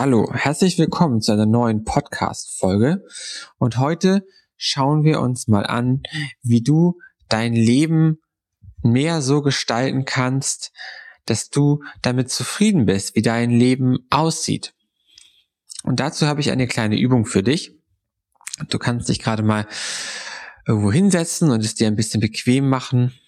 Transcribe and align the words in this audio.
Hallo, 0.00 0.32
herzlich 0.32 0.78
willkommen 0.78 1.20
zu 1.20 1.32
einer 1.32 1.44
neuen 1.44 1.82
Podcast-Folge. 1.82 3.04
Und 3.58 3.78
heute 3.78 4.24
schauen 4.56 5.02
wir 5.02 5.18
uns 5.18 5.48
mal 5.48 5.66
an, 5.66 6.04
wie 6.40 6.62
du 6.62 7.00
dein 7.28 7.52
Leben 7.52 8.20
mehr 8.80 9.22
so 9.22 9.42
gestalten 9.42 10.04
kannst, 10.04 10.70
dass 11.26 11.50
du 11.50 11.82
damit 12.00 12.30
zufrieden 12.30 12.86
bist, 12.86 13.16
wie 13.16 13.22
dein 13.22 13.50
Leben 13.50 14.06
aussieht. 14.08 14.72
Und 15.82 15.98
dazu 15.98 16.28
habe 16.28 16.42
ich 16.42 16.52
eine 16.52 16.68
kleine 16.68 16.96
Übung 16.96 17.26
für 17.26 17.42
dich. 17.42 17.72
Du 18.68 18.78
kannst 18.78 19.08
dich 19.08 19.18
gerade 19.18 19.42
mal 19.42 19.66
irgendwo 20.64 20.92
hinsetzen 20.92 21.50
und 21.50 21.64
es 21.64 21.74
dir 21.74 21.88
ein 21.88 21.96
bisschen 21.96 22.20
bequem 22.20 22.68
machen 22.68 23.18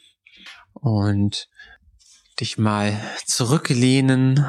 und 0.75 1.49
dich 2.39 2.59
mal 2.59 2.97
zurücklehnen 3.27 4.49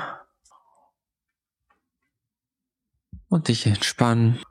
und 3.31 3.47
dich 3.47 3.65
entspannen. 3.65 4.43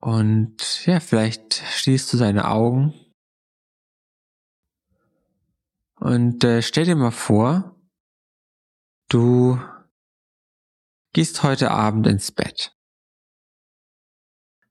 Und 0.00 0.86
ja, 0.86 1.00
vielleicht 1.00 1.54
schließt 1.54 2.12
du 2.12 2.16
deine 2.16 2.48
Augen 2.48 2.94
und 5.96 6.42
äh, 6.42 6.62
stell 6.62 6.84
dir 6.84 6.96
mal 6.96 7.12
vor, 7.12 7.76
du 9.08 9.60
gehst 11.12 11.42
heute 11.42 11.70
Abend 11.70 12.06
ins 12.06 12.32
Bett. 12.32 12.76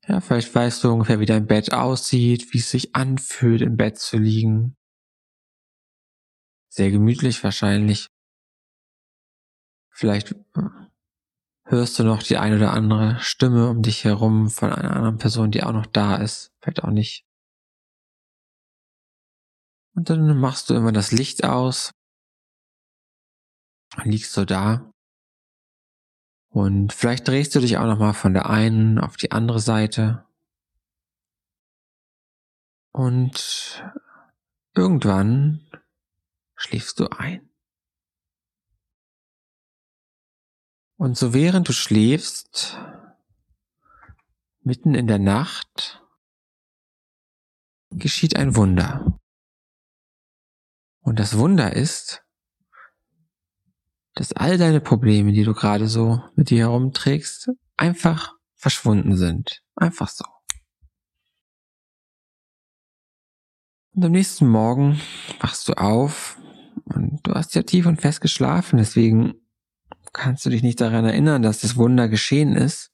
Ja, 0.08 0.20
vielleicht 0.20 0.54
weißt 0.54 0.84
du 0.84 0.92
ungefähr, 0.92 1.20
wie 1.20 1.26
dein 1.26 1.46
Bett 1.46 1.74
aussieht, 1.74 2.54
wie 2.54 2.58
es 2.58 2.72
sich 2.72 2.96
anfühlt, 2.96 3.62
im 3.62 3.78
Bett 3.78 3.98
zu 3.98 4.18
liegen. 4.18 4.76
Sehr 6.70 6.92
gemütlich 6.92 7.44
wahrscheinlich. 7.44 8.08
Vielleicht 9.90 10.32
äh, 10.32 10.91
hörst 11.72 11.98
du 11.98 12.04
noch 12.04 12.22
die 12.22 12.38
ein 12.38 12.54
oder 12.54 12.74
andere 12.74 13.18
Stimme 13.20 13.70
um 13.70 13.82
dich 13.82 14.04
herum 14.04 14.50
von 14.50 14.74
einer 14.74 14.92
anderen 14.92 15.18
Person, 15.18 15.52
die 15.52 15.64
auch 15.64 15.72
noch 15.72 15.86
da 15.86 16.18
ist. 16.18 16.54
Vielleicht 16.60 16.84
auch 16.84 16.92
nicht. 16.92 17.26
Und 19.96 20.10
dann 20.10 20.38
machst 20.38 20.70
du 20.70 20.76
immer 20.76 20.92
das 20.92 21.12
Licht 21.12 21.46
aus. 21.46 21.92
Liegst 24.04 24.36
du 24.36 24.46
da. 24.46 24.92
Und 26.50 26.92
vielleicht 26.92 27.28
drehst 27.28 27.56
du 27.56 27.62
dich 27.62 27.78
auch 27.78 27.86
nochmal 27.86 28.14
von 28.14 28.34
der 28.34 28.50
einen 28.50 29.00
auf 29.00 29.16
die 29.16 29.32
andere 29.32 29.60
Seite. 29.60 30.26
Und 32.92 33.82
irgendwann 34.76 35.70
schläfst 36.56 37.00
du 37.00 37.08
ein. 37.08 37.51
Und 41.02 41.18
so 41.18 41.34
während 41.34 41.68
du 41.68 41.74
schläfst, 41.74 42.78
mitten 44.62 44.94
in 44.94 45.08
der 45.08 45.18
Nacht, 45.18 46.06
geschieht 47.90 48.36
ein 48.36 48.56
Wunder. 48.56 49.20
Und 51.00 51.18
das 51.18 51.40
Wunder 51.40 51.76
ist, 51.76 52.24
dass 54.14 54.32
all 54.34 54.60
deine 54.60 54.80
Probleme, 54.80 55.32
die 55.32 55.44
du 55.44 55.56
gerade 55.56 55.88
so 55.88 56.22
mit 56.36 56.52
dir 56.52 56.60
herumträgst, 56.60 57.50
einfach 57.78 58.36
verschwunden 58.54 59.18
sind. 59.18 59.64
Einfach 59.76 60.08
so. 60.08 60.26
Und 63.96 64.06
am 64.06 64.12
nächsten 64.12 64.48
Morgen 64.48 65.02
wachst 65.40 65.68
du 65.68 65.74
auf 65.74 66.38
und 66.86 67.26
du 67.26 67.34
hast 67.34 67.56
ja 67.56 67.64
tief 67.64 67.88
und 67.88 68.00
fest 68.00 68.22
geschlafen, 68.22 68.78
deswegen 68.78 69.41
kannst 70.14 70.46
du 70.46 70.50
dich 70.50 70.64
nicht 70.64 70.82
daran 70.82 71.06
erinnern, 71.06 71.42
dass 71.42 71.60
das 71.60 71.76
Wunder 71.76 72.10
geschehen 72.10 72.56
ist. 72.56 72.92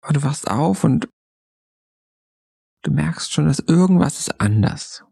Aber 0.00 0.14
du 0.14 0.22
wachst 0.22 0.48
auf 0.48 0.84
und 0.84 1.08
du 2.82 2.90
merkst 2.90 3.32
schon, 3.32 3.46
dass 3.46 3.60
irgendwas 3.60 4.18
ist 4.18 4.40
anders. 4.40 5.04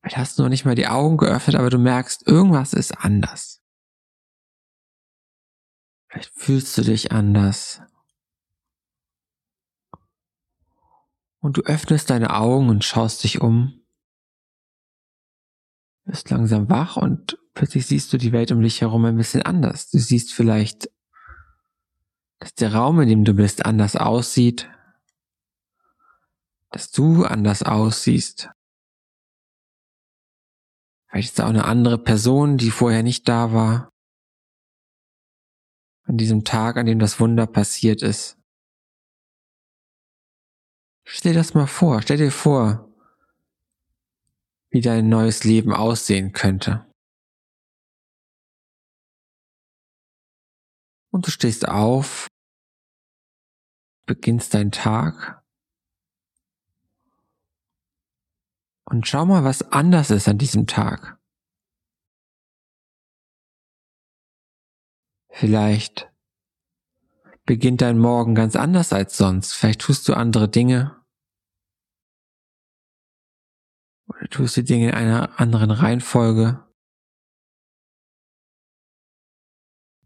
Vielleicht 0.00 0.16
hast 0.16 0.38
du 0.38 0.42
noch 0.42 0.48
nicht 0.48 0.64
mal 0.64 0.74
die 0.74 0.88
Augen 0.88 1.16
geöffnet, 1.16 1.56
aber 1.56 1.70
du 1.70 1.78
merkst, 1.78 2.26
irgendwas 2.26 2.72
ist 2.72 2.92
anders. 2.92 3.60
Vielleicht 6.08 6.32
fühlst 6.34 6.76
du 6.76 6.82
dich 6.82 7.12
anders. 7.12 7.80
Und 11.38 11.56
du 11.56 11.62
öffnest 11.62 12.10
deine 12.10 12.34
Augen 12.34 12.68
und 12.68 12.84
schaust 12.84 13.24
dich 13.24 13.40
um. 13.40 13.81
Bist 16.04 16.30
langsam 16.30 16.68
wach 16.68 16.96
und 16.96 17.38
plötzlich 17.54 17.86
siehst 17.86 18.12
du 18.12 18.18
die 18.18 18.32
Welt 18.32 18.50
um 18.50 18.60
dich 18.60 18.80
herum 18.80 19.04
ein 19.04 19.16
bisschen 19.16 19.42
anders. 19.42 19.88
Du 19.90 19.98
siehst 19.98 20.32
vielleicht, 20.32 20.90
dass 22.40 22.54
der 22.54 22.74
Raum, 22.74 23.00
in 23.00 23.08
dem 23.08 23.24
du 23.24 23.34
bist, 23.34 23.64
anders 23.64 23.94
aussieht, 23.94 24.68
dass 26.70 26.90
du 26.90 27.24
anders 27.24 27.62
aussiehst. 27.62 28.50
Vielleicht 31.06 31.28
ist 31.28 31.38
da 31.38 31.44
auch 31.44 31.50
eine 31.50 31.66
andere 31.66 31.98
Person, 31.98 32.56
die 32.56 32.70
vorher 32.70 33.02
nicht 33.02 33.28
da 33.28 33.52
war. 33.52 33.92
An 36.04 36.16
diesem 36.16 36.42
Tag, 36.42 36.78
an 36.78 36.86
dem 36.86 36.98
das 36.98 37.20
Wunder 37.20 37.46
passiert 37.46 38.02
ist. 38.02 38.38
Stell 41.04 41.32
dir 41.32 41.38
das 41.38 41.54
mal 41.54 41.66
vor. 41.66 42.02
Stell 42.02 42.16
dir 42.16 42.32
vor, 42.32 42.91
wie 44.72 44.80
dein 44.80 45.08
neues 45.10 45.44
Leben 45.44 45.72
aussehen 45.72 46.32
könnte. 46.32 46.86
Und 51.10 51.26
du 51.26 51.30
stehst 51.30 51.68
auf, 51.68 52.26
beginnst 54.06 54.54
deinen 54.54 54.72
Tag 54.72 55.42
und 58.86 59.06
schau 59.06 59.26
mal, 59.26 59.44
was 59.44 59.70
anders 59.72 60.10
ist 60.10 60.26
an 60.26 60.38
diesem 60.38 60.66
Tag. 60.66 61.18
Vielleicht 65.28 66.10
beginnt 67.44 67.82
dein 67.82 67.98
Morgen 67.98 68.34
ganz 68.34 68.56
anders 68.56 68.92
als 68.92 69.16
sonst. 69.18 69.52
Vielleicht 69.52 69.82
tust 69.82 70.08
du 70.08 70.14
andere 70.14 70.48
Dinge. 70.48 71.01
Oder 74.12 74.28
tust 74.28 74.56
die 74.56 74.64
Dinge 74.64 74.90
in 74.90 74.94
einer 74.94 75.40
anderen 75.40 75.70
Reihenfolge. 75.70 76.64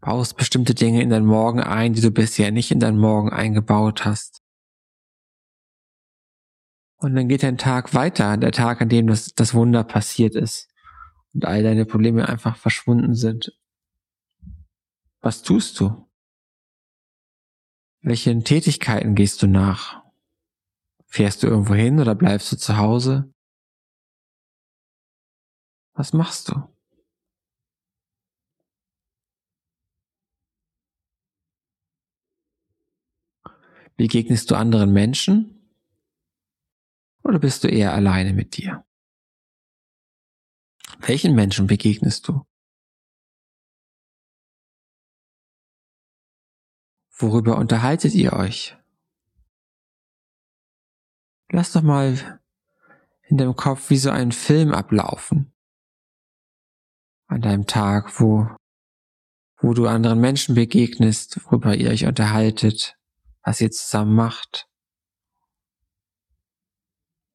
baust 0.07 0.37
bestimmte 0.37 0.73
Dinge 0.73 1.01
in 1.01 1.09
deinen 1.09 1.25
Morgen 1.25 1.59
ein, 1.59 1.91
die 1.91 1.99
du 1.99 2.11
bisher 2.11 2.51
nicht 2.51 2.71
in 2.71 2.79
deinen 2.79 2.97
Morgen 2.97 3.29
eingebaut 3.29 4.05
hast. 4.05 4.41
Und 6.95 7.13
dann 7.13 7.27
geht 7.27 7.43
dein 7.43 7.57
Tag 7.57 7.93
weiter, 7.93 8.37
der 8.37 8.53
Tag, 8.53 8.81
an 8.81 8.87
dem 8.87 9.07
das, 9.07 9.33
das 9.33 9.53
Wunder 9.53 9.83
passiert 9.83 10.33
ist 10.33 10.69
und 11.33 11.43
all 11.43 11.61
deine 11.61 11.85
Probleme 11.85 12.29
einfach 12.29 12.55
verschwunden 12.55 13.15
sind. 13.15 13.51
Was 15.19 15.43
tust 15.43 15.77
du? 15.81 16.09
Welchen 18.01 18.45
Tätigkeiten 18.45 19.13
gehst 19.13 19.41
du 19.41 19.47
nach? 19.47 20.01
Fährst 21.05 21.43
du 21.43 21.47
irgendwo 21.47 21.75
hin 21.75 21.99
oder 21.99 22.15
bleibst 22.15 22.49
du 22.53 22.55
zu 22.55 22.77
Hause? 22.77 23.33
Was 25.97 26.13
machst 26.13 26.49
du? 26.49 26.53
Begegnest 33.95 34.51
du 34.51 34.55
anderen 34.55 34.93
Menschen? 34.93 35.73
Oder 37.23 37.39
bist 37.39 37.63
du 37.63 37.67
eher 37.67 37.95
alleine 37.95 38.33
mit 38.33 38.57
dir? 38.57 38.85
Welchen 40.99 41.33
Menschen 41.33 41.65
begegnest 41.65 42.27
du? 42.27 42.45
Worüber 47.09 47.57
unterhaltet 47.57 48.13
ihr 48.13 48.33
euch? 48.33 48.77
Lass 51.49 51.71
doch 51.71 51.81
mal 51.81 52.39
in 53.23 53.37
deinem 53.37 53.55
Kopf 53.55 53.89
wie 53.89 53.97
so 53.97 54.11
einen 54.11 54.31
Film 54.31 54.73
ablaufen. 54.73 55.56
An 57.27 57.41
deinem 57.41 57.67
Tag, 57.67 58.19
wo, 58.19 58.49
wo 59.57 59.73
du 59.73 59.87
anderen 59.87 60.19
Menschen 60.19 60.55
begegnest, 60.55 61.43
worüber 61.45 61.75
ihr 61.75 61.89
euch 61.89 62.05
unterhaltet, 62.05 62.97
was 63.43 63.61
ihr 63.61 63.71
zusammen 63.71 64.15
macht. 64.15 64.67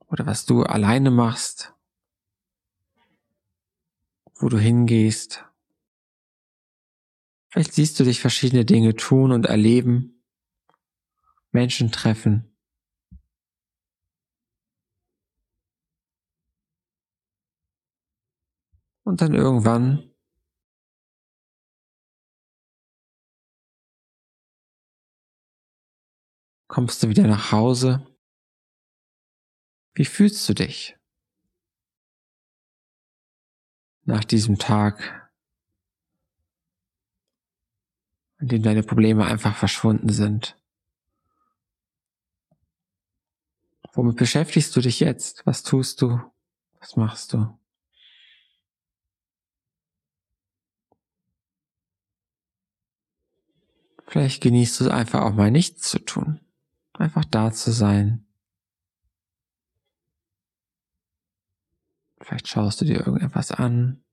Oder 0.06 0.26
was 0.26 0.44
du 0.44 0.62
alleine 0.62 1.10
machst. 1.10 1.74
Wo 4.34 4.48
du 4.48 4.58
hingehst. 4.58 5.44
Vielleicht 7.48 7.74
siehst 7.74 8.00
du 8.00 8.04
dich 8.04 8.20
verschiedene 8.20 8.64
Dinge 8.64 8.94
tun 8.94 9.30
und 9.30 9.46
erleben. 9.46 10.22
Menschen 11.50 11.92
treffen. 11.92 12.51
Und 19.04 19.20
dann 19.20 19.34
irgendwann 19.34 20.12
kommst 26.68 27.02
du 27.02 27.08
wieder 27.08 27.26
nach 27.26 27.52
Hause. 27.52 28.06
Wie 29.94 30.04
fühlst 30.04 30.48
du 30.48 30.54
dich 30.54 30.96
nach 34.04 34.24
diesem 34.24 34.58
Tag, 34.58 35.30
an 38.38 38.48
dem 38.48 38.62
deine 38.62 38.82
Probleme 38.82 39.26
einfach 39.26 39.54
verschwunden 39.54 40.08
sind? 40.08 40.56
Womit 43.92 44.16
beschäftigst 44.16 44.74
du 44.74 44.80
dich 44.80 45.00
jetzt? 45.00 45.44
Was 45.44 45.62
tust 45.62 46.00
du? 46.00 46.18
Was 46.80 46.96
machst 46.96 47.34
du? 47.34 47.61
Vielleicht 54.12 54.42
genießt 54.42 54.78
du 54.78 54.84
es 54.84 54.90
einfach 54.90 55.22
auch 55.22 55.32
mal 55.32 55.50
nichts 55.50 55.88
zu 55.88 55.98
tun. 55.98 56.38
Einfach 56.92 57.24
da 57.24 57.50
zu 57.50 57.72
sein. 57.72 58.26
Vielleicht 62.20 62.46
schaust 62.46 62.82
du 62.82 62.84
dir 62.84 63.06
irgendetwas 63.06 63.52
an, 63.52 64.04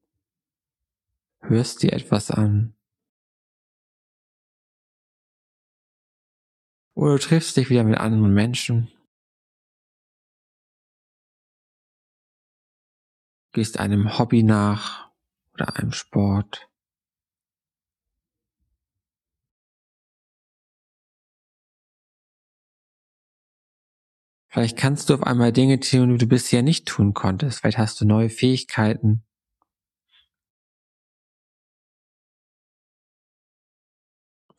hörst 1.42 1.84
dir 1.84 1.92
etwas 1.92 2.32
an. 2.32 2.78
Oder 6.94 7.16
du 7.16 7.20
triffst 7.20 7.58
dich 7.58 7.70
wieder 7.70 7.84
mit 7.84 7.98
anderen 7.98 8.34
Menschen. 8.34 8.90
Gehst 13.52 13.78
einem 13.78 14.18
Hobby 14.18 14.44
nach 14.44 15.12
oder 15.54 15.76
einem 15.76 15.92
Sport. 15.92 16.69
Vielleicht 24.50 24.78
kannst 24.78 25.10
du 25.10 25.14
auf 25.14 25.24
einmal 25.24 25.52
Dinge 25.54 25.80
tun, 25.80 26.10
die 26.12 26.18
du 26.18 26.28
bisher 26.28 26.64
nicht 26.64 26.88
tun 26.88 27.14
konntest. 27.14 27.60
Vielleicht 27.60 27.78
hast 27.78 28.02
du 28.02 28.06
neue 28.06 28.30
Fähigkeiten. 28.30 29.24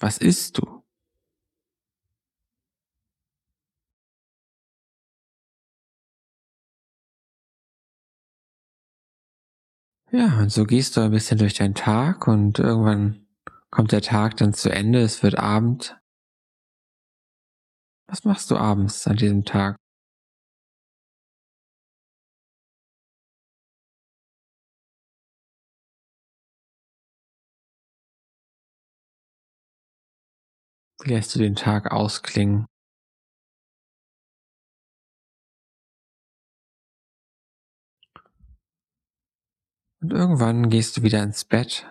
Was 0.00 0.19
isst 0.19 0.58
du? 0.58 0.82
Ja, 10.12 10.38
und 10.40 10.50
so 10.52 10.64
gehst 10.64 10.96
du 10.96 11.00
ein 11.00 11.10
bisschen 11.10 11.38
durch 11.38 11.54
deinen 11.54 11.75
Tag 11.75 12.26
und 12.28 12.58
irgendwann 12.58 13.26
kommt 13.70 13.92
der 13.92 14.02
Tag 14.02 14.37
dann 14.37 14.52
zu 14.54 14.70
Ende, 14.70 15.00
es 15.02 15.22
wird 15.22 15.38
Abend. 15.38 16.00
Was 18.10 18.24
machst 18.24 18.50
du 18.50 18.56
abends 18.56 19.06
an 19.06 19.14
diesem 19.14 19.44
Tag? 19.44 19.76
Wie 31.04 31.10
lässt 31.10 31.36
du 31.36 31.38
den 31.38 31.54
Tag 31.54 31.92
ausklingen? 31.92 32.66
Und 40.02 40.12
irgendwann 40.12 40.68
gehst 40.68 40.96
du 40.96 41.02
wieder 41.02 41.22
ins 41.22 41.44
Bett. 41.44 41.86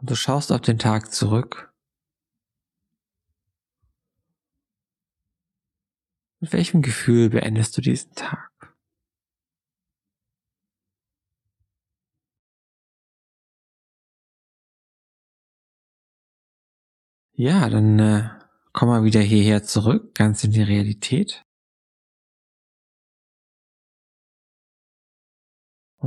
Und 0.00 0.10
du 0.10 0.14
schaust 0.14 0.52
auf 0.52 0.60
den 0.60 0.78
Tag 0.78 1.12
zurück. 1.12 1.72
Mit 6.40 6.52
welchem 6.52 6.82
Gefühl 6.82 7.30
beendest 7.30 7.76
du 7.76 7.80
diesen 7.80 8.14
Tag? 8.14 8.50
Ja, 17.34 17.68
dann 17.68 17.98
äh, 17.98 18.30
komm 18.72 18.88
mal 18.88 19.04
wieder 19.04 19.20
hierher 19.20 19.62
zurück, 19.62 20.14
ganz 20.14 20.42
in 20.44 20.52
die 20.52 20.62
Realität. 20.62 21.44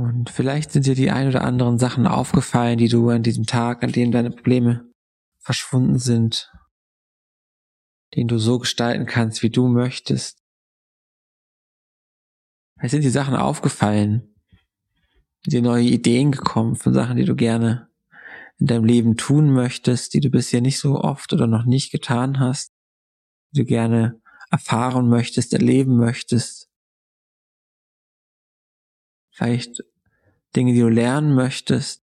Und 0.02 0.30
vielleicht 0.30 0.72
sind 0.72 0.86
dir 0.86 0.96
die 0.96 1.12
ein 1.12 1.28
oder 1.28 1.44
anderen 1.44 1.78
Sachen 1.78 2.08
aufgefallen, 2.08 2.76
die 2.76 2.88
du 2.88 3.08
an 3.10 3.22
diesem 3.22 3.46
Tag, 3.46 3.84
an 3.84 3.92
dem 3.92 4.10
deine 4.10 4.30
Probleme 4.30 4.90
verschwunden 5.38 6.00
sind, 6.00 6.52
den 8.16 8.26
du 8.26 8.38
so 8.38 8.58
gestalten 8.58 9.06
kannst, 9.06 9.44
wie 9.44 9.50
du 9.50 9.68
möchtest. 9.68 10.42
Vielleicht 12.76 12.90
sind 12.90 13.04
die 13.04 13.10
Sachen 13.10 13.36
aufgefallen, 13.36 14.34
dir 15.46 15.62
neue 15.62 15.84
Ideen 15.84 16.32
gekommen 16.32 16.74
von 16.74 16.92
Sachen, 16.92 17.16
die 17.16 17.24
du 17.24 17.36
gerne 17.36 17.88
in 18.58 18.66
deinem 18.66 18.84
Leben 18.84 19.16
tun 19.16 19.52
möchtest, 19.52 20.14
die 20.14 20.20
du 20.20 20.30
bisher 20.30 20.60
nicht 20.60 20.80
so 20.80 21.00
oft 21.00 21.32
oder 21.32 21.46
noch 21.46 21.64
nicht 21.64 21.92
getan 21.92 22.40
hast, 22.40 22.72
die 23.52 23.60
du 23.60 23.66
gerne 23.66 24.20
erfahren 24.50 25.08
möchtest, 25.08 25.52
erleben 25.52 25.96
möchtest. 25.96 26.68
Vielleicht 29.30 29.84
Dinge, 30.54 30.72
die 30.72 30.80
du 30.80 30.88
lernen 30.88 31.34
möchtest. 31.34 32.02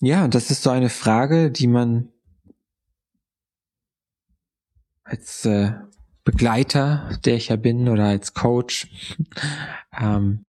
Ja, 0.00 0.28
das 0.28 0.50
ist 0.50 0.62
so 0.62 0.70
eine 0.70 0.90
Frage, 0.90 1.50
die 1.50 1.66
man 1.66 2.12
als 5.02 5.44
äh, 5.44 5.72
Begleiter, 6.22 7.18
der 7.24 7.34
ich 7.34 7.48
ja 7.48 7.56
bin, 7.56 7.88
oder 7.88 8.04
als 8.04 8.32
Coach 8.34 8.86
ähm, 9.98 10.44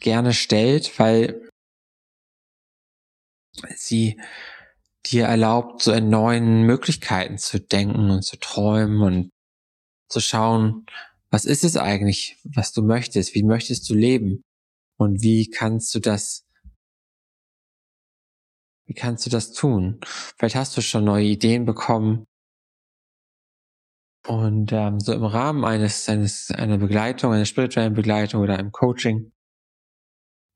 gerne 0.00 0.32
stellt, 0.32 0.98
weil 0.98 1.50
sie 3.76 4.20
dir 5.06 5.26
erlaubt, 5.26 5.82
so 5.82 5.92
in 5.92 6.08
neuen 6.08 6.62
Möglichkeiten 6.62 7.38
zu 7.38 7.60
denken 7.60 8.10
und 8.10 8.22
zu 8.22 8.38
träumen 8.38 9.02
und 9.02 9.30
zu 10.08 10.20
schauen, 10.20 10.86
was 11.30 11.44
ist 11.44 11.64
es 11.64 11.76
eigentlich, 11.76 12.38
was 12.44 12.72
du 12.72 12.82
möchtest, 12.82 13.34
wie 13.34 13.42
möchtest 13.42 13.88
du 13.90 13.94
leben? 13.94 14.42
Und 14.96 15.22
wie 15.22 15.50
kannst 15.50 15.94
du 15.94 15.98
das, 15.98 16.46
wie 18.86 18.94
kannst 18.94 19.26
du 19.26 19.30
das 19.30 19.52
tun? 19.52 20.00
Vielleicht 20.04 20.54
hast 20.54 20.76
du 20.76 20.80
schon 20.80 21.04
neue 21.04 21.24
Ideen 21.24 21.64
bekommen, 21.64 22.26
und 24.26 24.72
ähm, 24.72 25.00
so 25.00 25.12
im 25.12 25.24
Rahmen 25.24 25.64
eines, 25.64 26.08
eines 26.08 26.50
einer 26.50 26.78
Begleitung, 26.78 27.32
einer 27.32 27.44
spirituellen 27.44 27.94
Begleitung 27.94 28.42
oder 28.42 28.58
einem 28.58 28.72
Coaching, 28.72 29.32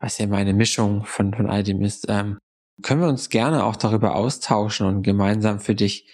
was 0.00 0.18
ja 0.18 0.24
immer 0.24 0.38
eine 0.38 0.54
Mischung 0.54 1.04
von, 1.04 1.34
von 1.34 1.50
all 1.50 1.62
dem 1.62 1.82
ist, 1.82 2.06
ähm, 2.08 2.38
können 2.82 3.00
wir 3.00 3.08
uns 3.08 3.28
gerne 3.28 3.64
auch 3.64 3.76
darüber 3.76 4.14
austauschen 4.14 4.86
und 4.86 5.02
gemeinsam 5.02 5.60
für 5.60 5.74
dich 5.74 6.08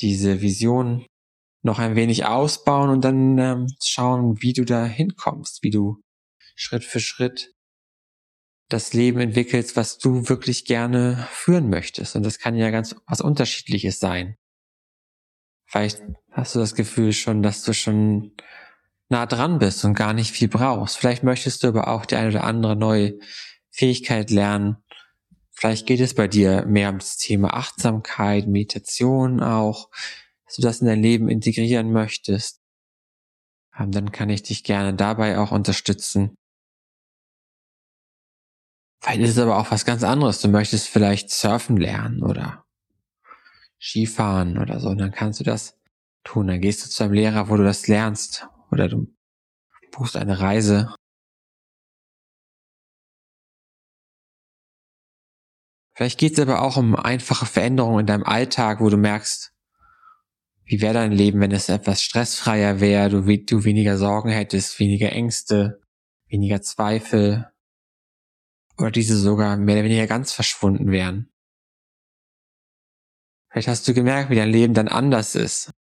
diese 0.00 0.40
Vision 0.40 1.06
noch 1.62 1.78
ein 1.78 1.94
wenig 1.94 2.24
ausbauen 2.24 2.90
und 2.90 3.04
dann 3.04 3.38
ähm, 3.38 3.66
schauen, 3.82 4.40
wie 4.40 4.52
du 4.52 4.64
da 4.64 4.84
hinkommst, 4.84 5.62
wie 5.62 5.70
du 5.70 6.02
Schritt 6.54 6.84
für 6.84 7.00
Schritt 7.00 7.52
das 8.68 8.92
Leben 8.92 9.20
entwickelst, 9.20 9.76
was 9.76 9.98
du 9.98 10.28
wirklich 10.28 10.64
gerne 10.64 11.26
führen 11.32 11.68
möchtest. 11.68 12.16
Und 12.16 12.22
das 12.22 12.38
kann 12.38 12.56
ja 12.56 12.70
ganz 12.70 12.94
was 13.06 13.20
Unterschiedliches 13.20 13.98
sein. 13.98 14.36
Vielleicht 15.66 16.02
hast 16.30 16.54
du 16.54 16.60
das 16.60 16.74
Gefühl 16.74 17.12
schon, 17.12 17.42
dass 17.42 17.62
du 17.62 17.74
schon 17.74 18.32
nah 19.08 19.26
dran 19.26 19.58
bist 19.58 19.84
und 19.84 19.94
gar 19.94 20.12
nicht 20.12 20.30
viel 20.30 20.48
brauchst. 20.48 20.96
Vielleicht 20.96 21.24
möchtest 21.24 21.62
du 21.62 21.68
aber 21.68 21.88
auch 21.88 22.06
die 22.06 22.16
eine 22.16 22.28
oder 22.28 22.44
andere 22.44 22.76
neue 22.76 23.18
Fähigkeit 23.70 24.30
lernen. 24.30 24.76
Vielleicht 25.60 25.86
geht 25.86 26.00
es 26.00 26.14
bei 26.14 26.26
dir 26.26 26.64
mehr 26.64 26.88
um 26.88 27.00
das 27.00 27.18
Thema 27.18 27.52
Achtsamkeit, 27.52 28.48
Meditation 28.48 29.42
auch, 29.42 29.90
dass 30.46 30.56
du 30.56 30.62
das 30.62 30.80
in 30.80 30.86
dein 30.86 31.02
Leben 31.02 31.28
integrieren 31.28 31.92
möchtest. 31.92 32.62
Ähm, 33.78 33.92
dann 33.92 34.10
kann 34.10 34.30
ich 34.30 34.42
dich 34.42 34.64
gerne 34.64 34.94
dabei 34.94 35.38
auch 35.38 35.52
unterstützen. 35.52 36.34
Vielleicht 39.02 39.20
ist 39.20 39.30
es 39.32 39.38
aber 39.38 39.58
auch 39.58 39.70
was 39.70 39.84
ganz 39.84 40.02
anderes. 40.02 40.40
Du 40.40 40.48
möchtest 40.48 40.88
vielleicht 40.88 41.28
surfen 41.28 41.76
lernen 41.76 42.22
oder 42.22 42.64
Skifahren 43.78 44.56
oder 44.56 44.80
so, 44.80 44.88
und 44.88 44.98
dann 44.98 45.12
kannst 45.12 45.40
du 45.40 45.44
das 45.44 45.78
tun. 46.24 46.46
Dann 46.46 46.62
gehst 46.62 46.86
du 46.86 46.88
zu 46.88 47.04
einem 47.04 47.12
Lehrer, 47.12 47.50
wo 47.50 47.58
du 47.58 47.64
das 47.64 47.86
lernst, 47.86 48.48
oder 48.70 48.88
du 48.88 49.14
buchst 49.92 50.16
eine 50.16 50.40
Reise. 50.40 50.94
Vielleicht 55.94 56.18
geht 56.18 56.34
es 56.34 56.38
aber 56.38 56.62
auch 56.62 56.76
um 56.76 56.96
einfache 56.96 57.46
Veränderungen 57.46 58.00
in 58.00 58.06
deinem 58.06 58.24
Alltag, 58.24 58.80
wo 58.80 58.88
du 58.88 58.96
merkst, 58.96 59.52
wie 60.64 60.80
wäre 60.80 60.94
dein 60.94 61.12
Leben, 61.12 61.40
wenn 61.40 61.50
es 61.50 61.68
etwas 61.68 62.02
stressfreier 62.02 62.80
wäre, 62.80 63.08
du, 63.08 63.22
du 63.22 63.64
weniger 63.64 63.98
Sorgen 63.98 64.30
hättest, 64.30 64.78
weniger 64.78 65.10
Ängste, 65.10 65.82
weniger 66.28 66.62
Zweifel 66.62 67.50
oder 68.78 68.90
diese 68.90 69.16
sogar 69.16 69.56
mehr 69.56 69.76
oder 69.76 69.84
weniger 69.84 70.06
ganz 70.06 70.32
verschwunden 70.32 70.90
wären. 70.90 71.30
Vielleicht 73.50 73.68
hast 73.68 73.86
du 73.88 73.94
gemerkt, 73.94 74.30
wie 74.30 74.36
dein 74.36 74.50
Leben 74.50 74.74
dann 74.74 74.88
anders 74.88 75.34
ist. 75.34 75.72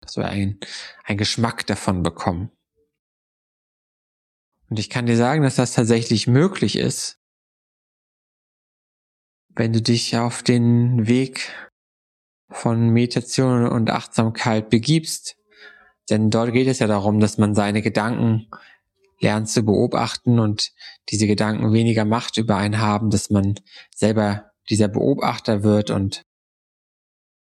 Dass 0.00 0.14
du 0.14 0.22
ein, 0.22 0.58
ein 1.04 1.18
Geschmack 1.18 1.66
davon 1.66 2.02
bekommen. 2.02 2.50
Und 4.70 4.78
ich 4.78 4.88
kann 4.88 5.04
dir 5.04 5.16
sagen, 5.16 5.42
dass 5.42 5.56
das 5.56 5.74
tatsächlich 5.74 6.26
möglich 6.26 6.76
ist, 6.76 7.21
wenn 9.54 9.72
du 9.72 9.82
dich 9.82 10.16
auf 10.16 10.42
den 10.42 11.06
Weg 11.06 11.50
von 12.50 12.90
Meditation 12.90 13.66
und 13.66 13.90
Achtsamkeit 13.90 14.70
begibst. 14.70 15.36
Denn 16.10 16.30
dort 16.30 16.52
geht 16.52 16.68
es 16.68 16.78
ja 16.78 16.86
darum, 16.86 17.20
dass 17.20 17.38
man 17.38 17.54
seine 17.54 17.82
Gedanken 17.82 18.48
lernt 19.20 19.48
zu 19.48 19.62
beobachten 19.62 20.38
und 20.38 20.72
diese 21.10 21.26
Gedanken 21.26 21.72
weniger 21.72 22.04
Macht 22.04 22.36
über 22.38 22.56
einen 22.56 22.80
haben, 22.80 23.10
dass 23.10 23.30
man 23.30 23.54
selber 23.94 24.50
dieser 24.68 24.88
Beobachter 24.88 25.62
wird 25.62 25.90
und 25.90 26.24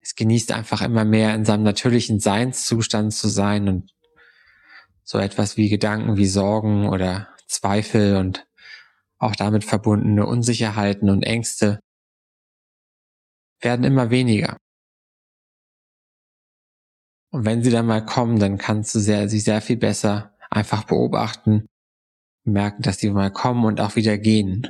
es 0.02 0.14
genießt 0.14 0.52
einfach 0.52 0.82
immer 0.82 1.04
mehr 1.04 1.34
in 1.34 1.44
seinem 1.44 1.62
natürlichen 1.62 2.18
Seinszustand 2.18 3.12
zu 3.12 3.28
sein 3.28 3.68
und 3.68 3.92
so 5.04 5.18
etwas 5.18 5.56
wie 5.56 5.68
Gedanken 5.68 6.16
wie 6.16 6.26
Sorgen 6.26 6.88
oder 6.88 7.28
Zweifel 7.46 8.16
und 8.16 8.46
auch 9.18 9.36
damit 9.36 9.64
verbundene 9.64 10.26
Unsicherheiten 10.26 11.10
und 11.10 11.22
Ängste 11.22 11.80
werden 13.60 13.84
immer 13.84 14.10
weniger. 14.10 14.56
Und 17.32 17.44
wenn 17.44 17.62
sie 17.62 17.70
dann 17.70 17.86
mal 17.86 18.04
kommen, 18.04 18.38
dann 18.38 18.58
kannst 18.58 18.94
du 18.94 18.98
sehr, 18.98 19.28
sie 19.28 19.40
sehr 19.40 19.60
viel 19.60 19.76
besser 19.76 20.34
einfach 20.50 20.84
beobachten, 20.84 21.66
merken, 22.44 22.82
dass 22.82 22.98
sie 22.98 23.10
mal 23.10 23.30
kommen 23.30 23.64
und 23.64 23.80
auch 23.80 23.96
wieder 23.96 24.18
gehen. 24.18 24.68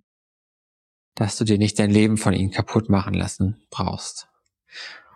Dass 1.14 1.36
du 1.36 1.44
dir 1.44 1.58
nicht 1.58 1.78
dein 1.78 1.90
Leben 1.90 2.18
von 2.18 2.34
ihnen 2.34 2.50
kaputt 2.50 2.88
machen 2.88 3.14
lassen 3.14 3.62
brauchst. 3.70 4.28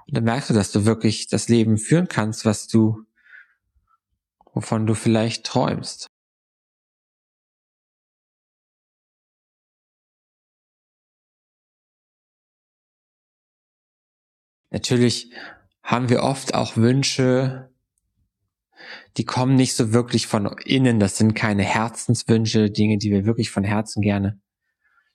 Und 0.06 0.16
dann 0.16 0.24
merkst 0.24 0.50
du, 0.50 0.54
dass 0.54 0.72
du 0.72 0.84
wirklich 0.84 1.28
das 1.28 1.48
Leben 1.48 1.78
führen 1.78 2.08
kannst, 2.08 2.44
was 2.44 2.66
du, 2.66 3.04
wovon 4.52 4.86
du 4.86 4.94
vielleicht 4.94 5.44
träumst. 5.44 6.08
Natürlich 14.74 15.30
haben 15.84 16.08
wir 16.08 16.24
oft 16.24 16.52
auch 16.54 16.76
Wünsche, 16.76 17.70
die 19.16 19.24
kommen 19.24 19.54
nicht 19.54 19.76
so 19.76 19.92
wirklich 19.92 20.26
von 20.26 20.46
innen. 20.64 20.98
Das 20.98 21.16
sind 21.16 21.34
keine 21.34 21.62
Herzenswünsche, 21.62 22.72
Dinge, 22.72 22.98
die 22.98 23.12
wir 23.12 23.24
wirklich 23.24 23.52
von 23.52 23.62
Herzen 23.62 24.02
gerne 24.02 24.40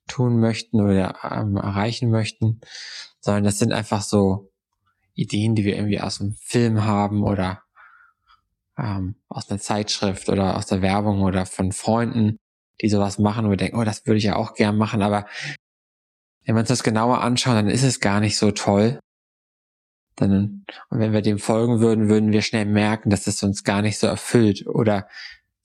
tun 0.07 0.39
möchten 0.39 0.79
oder 0.79 1.17
ähm, 1.29 1.57
erreichen 1.57 2.09
möchten, 2.09 2.61
sondern 3.19 3.43
das 3.43 3.59
sind 3.59 3.73
einfach 3.73 4.01
so 4.01 4.49
Ideen, 5.13 5.55
die 5.55 5.65
wir 5.65 5.75
irgendwie 5.75 5.99
aus 5.99 6.19
dem 6.19 6.35
Film 6.39 6.85
haben 6.85 7.23
oder 7.23 7.61
ähm, 8.77 9.15
aus 9.27 9.49
einer 9.49 9.59
Zeitschrift 9.59 10.29
oder 10.29 10.55
aus 10.55 10.67
der 10.67 10.81
Werbung 10.81 11.21
oder 11.21 11.45
von 11.45 11.73
Freunden, 11.73 12.37
die 12.81 12.87
sowas 12.87 13.19
machen 13.19 13.43
und 13.43 13.51
wir 13.51 13.57
denken, 13.57 13.77
oh, 13.77 13.83
das 13.83 14.05
würde 14.05 14.19
ich 14.19 14.23
ja 14.23 14.37
auch 14.37 14.53
gern 14.53 14.77
machen, 14.77 15.01
aber 15.01 15.27
wenn 16.45 16.55
wir 16.55 16.61
uns 16.61 16.69
das 16.69 16.81
genauer 16.81 17.21
anschauen, 17.21 17.55
dann 17.55 17.69
ist 17.69 17.83
es 17.83 17.99
gar 17.99 18.21
nicht 18.21 18.37
so 18.37 18.51
toll. 18.51 19.01
Dann, 20.21 20.65
und 20.89 20.99
wenn 20.99 21.13
wir 21.13 21.21
dem 21.21 21.39
folgen 21.39 21.79
würden, 21.79 22.09
würden 22.09 22.31
wir 22.31 22.41
schnell 22.41 22.65
merken, 22.65 23.09
dass 23.09 23.27
es 23.27 23.41
uns 23.43 23.63
gar 23.63 23.81
nicht 23.81 23.97
so 23.99 24.07
erfüllt. 24.07 24.67
Oder 24.67 25.07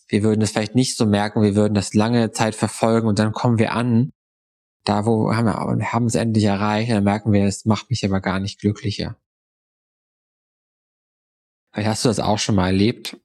wir 0.09 0.23
würden 0.23 0.43
es 0.43 0.53
vielleicht 0.53 0.75
nicht 0.75 0.97
so 0.97 1.07
merken, 1.07 1.43
wir 1.43 1.57
würden 1.57 1.75
das 1.75 1.95
lange 1.95 2.31
Zeit 2.33 2.55
verfolgen 2.55 3.09
und 3.09 3.19
dann 3.19 3.33
kommen 3.33 3.59
wir 3.59 3.73
an, 3.73 4.13
da 4.85 5.07
wo 5.07 5.35
haben 5.35 5.47
wir 5.47 5.93
haben 5.93 6.07
es 6.07 6.15
endlich 6.15 6.45
erreicht, 6.45 6.91
und 6.91 6.97
dann 6.97 7.05
merken 7.05 7.33
wir, 7.33 7.45
es 7.47 7.65
macht 7.65 7.91
mich 7.91 8.05
aber 8.05 8.21
gar 8.21 8.39
nicht 8.39 8.61
glücklicher. 8.61 9.17
Vielleicht 11.73 11.89
hast 11.89 12.05
du 12.05 12.09
das 12.09 12.21
auch 12.21 12.39
schon 12.39 12.55
mal 12.55 12.67
erlebt. 12.67 13.17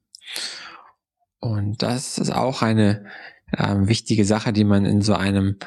Und 1.39 1.83
das 1.83 2.17
ist 2.17 2.31
auch 2.31 2.61
eine 2.61 3.05
ähm, 3.55 3.87
wichtige 3.87 4.25
Sache, 4.25 4.51
die 4.53 4.63
man 4.63 4.85
in 4.85 5.01
so 5.01 5.13
einem 5.13 5.57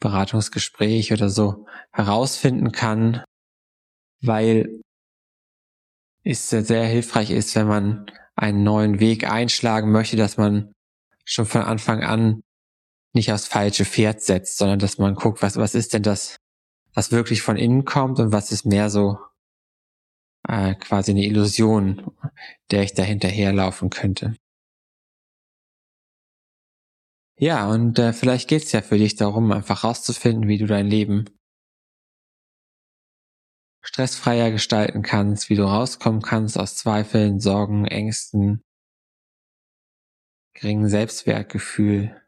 Beratungsgespräch 0.00 1.12
oder 1.12 1.28
so 1.28 1.66
herausfinden 1.92 2.72
kann, 2.72 3.22
weil 4.20 4.80
ist 6.26 6.50
sehr 6.50 6.84
hilfreich 6.84 7.30
ist, 7.30 7.54
wenn 7.54 7.68
man 7.68 8.06
einen 8.34 8.64
neuen 8.64 8.98
Weg 8.98 9.30
einschlagen 9.30 9.92
möchte, 9.92 10.16
dass 10.16 10.36
man 10.36 10.72
schon 11.24 11.46
von 11.46 11.62
Anfang 11.62 12.02
an 12.02 12.42
nicht 13.14 13.32
aufs 13.32 13.46
falsche 13.46 13.84
Pferd 13.84 14.20
setzt, 14.20 14.58
sondern 14.58 14.80
dass 14.80 14.98
man 14.98 15.14
guckt, 15.14 15.40
was, 15.40 15.56
was 15.56 15.74
ist 15.74 15.94
denn 15.94 16.02
das, 16.02 16.36
was 16.94 17.12
wirklich 17.12 17.42
von 17.42 17.56
innen 17.56 17.84
kommt 17.84 18.18
und 18.18 18.32
was 18.32 18.50
ist 18.50 18.66
mehr 18.66 18.90
so 18.90 19.18
äh, 20.48 20.74
quasi 20.74 21.12
eine 21.12 21.24
Illusion, 21.24 22.10
der 22.72 22.82
ich 22.82 22.94
da 22.94 23.04
hinterherlaufen 23.04 23.88
könnte. 23.90 24.34
Ja, 27.38 27.68
und 27.70 27.98
äh, 27.98 28.12
vielleicht 28.12 28.48
geht's 28.48 28.72
ja 28.72 28.82
für 28.82 28.98
dich 28.98 29.14
darum, 29.14 29.52
einfach 29.52 29.84
rauszufinden, 29.84 30.48
wie 30.48 30.58
du 30.58 30.66
dein 30.66 30.88
Leben 30.88 31.26
stressfreier 33.86 34.50
gestalten 34.50 35.02
kannst, 35.02 35.48
wie 35.48 35.54
du 35.54 35.62
rauskommen 35.62 36.20
kannst 36.20 36.58
aus 36.58 36.76
Zweifeln, 36.76 37.38
Sorgen, 37.38 37.86
Ängsten, 37.86 38.64
geringen 40.54 40.88
Selbstwertgefühl, 40.88 42.20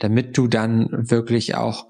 damit 0.00 0.36
du 0.36 0.48
dann 0.48 0.88
wirklich 0.90 1.54
auch 1.54 1.86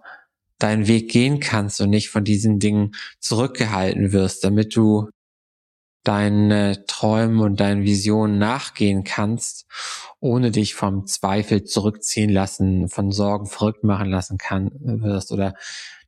deinen 0.58 0.86
Weg 0.86 1.10
gehen 1.10 1.40
kannst 1.40 1.80
und 1.80 1.88
nicht 1.88 2.10
von 2.10 2.24
diesen 2.24 2.58
Dingen 2.58 2.92
zurückgehalten 3.20 4.12
wirst, 4.12 4.44
damit 4.44 4.76
du 4.76 5.08
deinen 6.02 6.86
Träumen 6.86 7.40
und 7.40 7.60
deinen 7.60 7.82
Visionen 7.82 8.38
nachgehen 8.38 9.04
kannst, 9.04 9.66
ohne 10.18 10.50
dich 10.50 10.74
vom 10.74 11.06
Zweifel 11.06 11.64
zurückziehen 11.64 12.30
lassen, 12.30 12.88
von 12.88 13.12
Sorgen 13.12 13.46
verrückt 13.46 13.84
machen 13.84 14.08
lassen 14.08 14.38
kann, 14.38 14.70
wirst 14.80 15.30
oder 15.30 15.54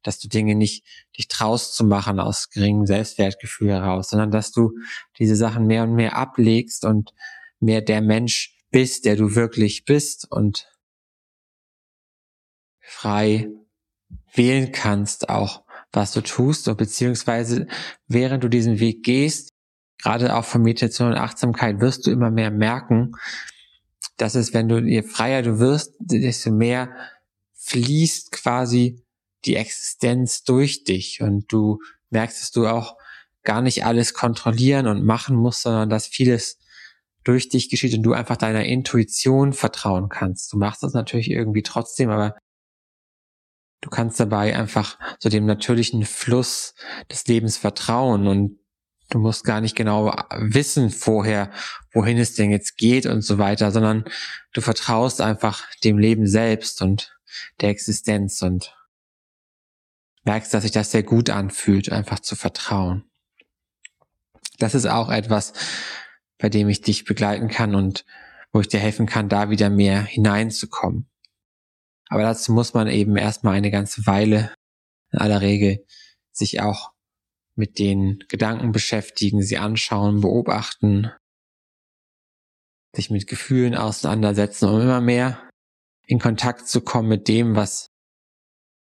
dass 0.03 0.19
du 0.19 0.29
Dinge 0.29 0.55
nicht 0.55 0.85
dich 1.17 1.29
traust 1.29 1.75
zu 1.75 1.85
machen 1.85 2.19
aus 2.19 2.51
geringem 2.51 2.87
Selbstwertgefühl 2.87 3.71
heraus, 3.71 4.11
sondern 4.11 4.31
dass 4.31 4.51
du 4.51 4.73
diese 5.19 5.37
Sachen 5.37 5.67
mehr 5.67 5.85
und 5.85 5.95
mehr 5.95 6.17
ablegst 6.17 6.85
und 6.85 7.13
mehr 7.61 7.83
der 7.83 8.01
Mensch 8.01 8.59
bist, 8.71 9.05
der 9.05 9.17
du 9.17 9.35
wirklich 9.35 9.85
bist 9.85 10.31
und 10.31 10.69
frei 12.81 13.49
wählen 14.35 14.73
kannst 14.73 15.29
auch, 15.29 15.63
was 15.93 16.13
du 16.13 16.23
tust, 16.23 16.69
und 16.69 16.79
beziehungsweise 16.79 17.67
während 18.09 18.43
du 18.43 18.49
diesen 18.49 18.81
Weg 18.81 19.05
gehst, 19.05 19.52
gerade 20.03 20.35
auch 20.35 20.45
von 20.45 20.63
Meditation 20.63 21.09
und 21.09 21.19
Achtsamkeit 21.19 21.81
wirst 21.81 22.07
du 22.07 22.11
immer 22.11 22.31
mehr 22.31 22.51
merken, 22.51 23.13
dass 24.17 24.35
es, 24.35 24.53
wenn 24.53 24.69
du, 24.69 24.79
je 24.79 25.03
freier 25.03 25.43
du 25.43 25.59
wirst, 25.59 25.95
desto 25.99 26.51
mehr 26.51 26.91
fließt 27.55 28.33
quasi 28.33 29.03
die 29.45 29.57
Existenz 29.57 30.45
durch 30.45 30.85
dich 30.85 31.23
und 31.23 31.51
du 31.53 31.81
merkst, 32.11 32.41
dass 32.41 32.51
du 32.51 32.67
auch 32.67 32.97
gar 33.43 33.63
nicht 33.63 33.85
alles 33.85 34.15
kontrollieren 34.15 34.87
und 34.87 35.05
machen 35.05 35.37
musst, 35.37 35.63
sondern 35.63 35.91
dass 35.91 36.07
vieles 36.07 36.59
durch 37.25 37.49
dich 37.49 37.71
geschieht 37.71 37.95
und 37.95 38.03
du 38.03 38.13
einfach 38.13 38.37
deiner 38.37 38.65
Intuition 38.65 39.53
vertrauen 39.53 40.09
kannst. 40.09 40.53
Du 40.53 40.59
machst 40.59 40.83
das 40.83 40.93
natürlich 40.93 41.31
irgendwie 41.31 41.63
trotzdem, 41.63 42.11
aber 42.11 42.37
du 43.81 43.91
kannst 43.91 44.19
dabei 44.19 44.57
einfach 44.57 44.99
so 45.19 45.29
dem 45.29 45.47
natürlichen 45.47 46.05
Fluss 46.05 46.75
des 47.11 47.27
Lebens 47.27 47.57
vertrauen 47.57 48.27
und 48.27 48.59
du 49.13 49.19
musst 49.19 49.45
gar 49.45 49.61
nicht 49.61 49.77
genau 49.77 50.15
wissen 50.39 50.91
vorher, 50.91 51.53
wohin 51.93 52.19
es 52.19 52.35
denn 52.35 52.51
jetzt 52.51 52.79
geht 52.79 53.07
und 53.07 53.23
so 53.23 53.39
weiter, 53.39 53.71
sondern 53.71 54.05
du 54.53 54.61
vertraust 54.61 55.21
einfach 55.21 55.69
dem 55.85 55.99
Leben 55.99 56.27
selbst 56.27 56.81
und 56.81 57.17
der 57.61 57.69
Existenz 57.69 58.41
und 58.43 58.75
merkst, 60.25 60.53
dass 60.55 60.63
sich 60.63 60.73
das 60.73 60.91
sehr 60.91 61.03
gut 61.03 61.31
anfühlt, 61.31 61.93
einfach 61.93 62.21
zu 62.21 62.37
vertrauen. 62.37 63.05
Das 64.59 64.75
ist 64.75 64.87
auch 64.87 65.11
etwas, 65.11 65.53
bei 66.39 66.49
dem 66.49 66.69
ich 66.69 66.81
dich 66.81 67.05
begleiten 67.05 67.49
kann 67.49 67.75
und 67.75 68.05
wo 68.53 68.61
ich 68.61 68.69
dir 68.69 68.81
helfen 68.81 69.07
kann, 69.07 69.29
da 69.29 69.51
wieder 69.51 69.69
mehr 69.69 70.03
hineinzukommen. 70.03 71.09
Aber 72.09 72.23
dazu 72.23 72.53
muss 72.53 72.75
man 72.75 72.89
eben 72.89 73.17
erstmal 73.17 73.55
eine 73.55 73.71
ganze 73.71 74.07
Weile 74.07 74.55
in 75.11 75.19
aller 75.19 75.41
Regel 75.41 75.85
sich 76.31 76.61
auch 76.61 76.92
mit 77.55 77.79
den 77.79 78.25
Gedanken 78.29 78.73
beschäftigen, 78.73 79.43
sie 79.43 79.59
anschauen, 79.59 80.21
beobachten, 80.21 81.11
sich 82.95 83.11
mit 83.11 83.27
Gefühlen 83.27 83.75
auseinandersetzen, 83.75 84.69
um 84.69 84.81
immer 84.81 85.01
mehr 85.01 85.51
in 86.07 86.19
Kontakt 86.19 86.69
zu 86.69 86.81
kommen 86.81 87.09
mit 87.09 87.29
dem, 87.29 87.57
was 87.57 87.93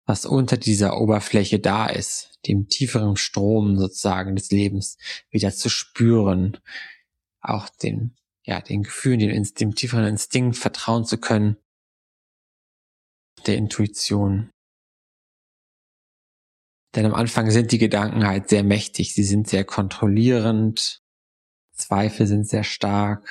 was 0.06 0.26
unter 0.26 0.56
dieser 0.56 1.00
Oberfläche 1.00 1.58
da 1.58 1.86
ist, 1.86 2.38
dem 2.46 2.68
tieferen 2.68 3.16
Strom 3.16 3.78
sozusagen 3.78 4.34
des 4.34 4.50
Lebens 4.50 4.98
wieder 5.30 5.52
zu 5.52 5.68
spüren, 5.68 6.58
auch 7.40 7.68
den, 7.68 8.16
ja, 8.44 8.60
den 8.60 8.82
Gefühlen, 8.82 9.20
dem, 9.20 9.54
dem 9.54 9.74
tieferen 9.74 10.06
Instinkt 10.06 10.56
vertrauen 10.56 11.04
zu 11.04 11.18
können, 11.18 11.56
der 13.46 13.56
Intuition. 13.56 14.50
Denn 16.94 17.06
am 17.06 17.14
Anfang 17.14 17.50
sind 17.50 17.72
die 17.72 17.78
Gedanken 17.78 18.26
halt 18.26 18.48
sehr 18.48 18.64
mächtig, 18.64 19.14
sie 19.14 19.24
sind 19.24 19.48
sehr 19.48 19.64
kontrollierend, 19.64 21.00
Zweifel 21.72 22.26
sind 22.26 22.46
sehr 22.46 22.64
stark, 22.64 23.26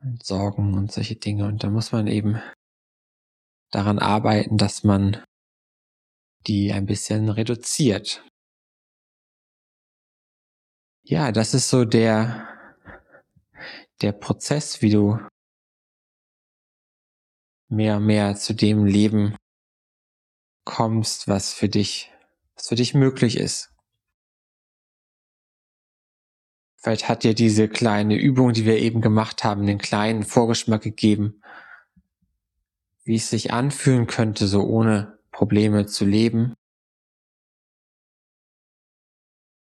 und 0.00 0.24
Sorgen 0.24 0.74
und 0.74 0.92
solche 0.92 1.16
Dinge. 1.16 1.46
Und 1.46 1.64
da 1.64 1.70
muss 1.70 1.92
man 1.92 2.06
eben 2.06 2.40
daran 3.70 3.98
arbeiten, 3.98 4.56
dass 4.56 4.84
man 4.84 5.22
die 6.46 6.72
ein 6.72 6.86
bisschen 6.86 7.28
reduziert. 7.28 8.24
Ja, 11.02 11.32
das 11.32 11.54
ist 11.54 11.68
so 11.68 11.84
der, 11.84 12.48
der 14.02 14.12
Prozess, 14.12 14.82
wie 14.82 14.90
du 14.90 15.18
mehr 17.70 17.96
und 17.96 18.06
mehr 18.06 18.36
zu 18.36 18.54
dem 18.54 18.84
Leben 18.84 19.36
kommst, 20.68 21.28
was 21.28 21.54
für 21.54 21.68
dich, 21.68 22.12
was 22.54 22.68
für 22.68 22.74
dich 22.74 22.92
möglich 22.92 23.38
ist. 23.38 23.72
Vielleicht 26.76 27.08
hat 27.08 27.24
dir 27.24 27.34
diese 27.34 27.68
kleine 27.68 28.16
Übung, 28.16 28.52
die 28.52 28.66
wir 28.66 28.78
eben 28.78 29.00
gemacht 29.00 29.44
haben, 29.44 29.66
den 29.66 29.78
kleinen 29.78 30.22
Vorgeschmack 30.22 30.82
gegeben, 30.82 31.42
wie 33.02 33.16
es 33.16 33.30
sich 33.30 33.50
anfühlen 33.50 34.06
könnte, 34.06 34.46
so 34.46 34.62
ohne 34.62 35.18
Probleme 35.32 35.86
zu 35.86 36.04
leben. 36.04 36.54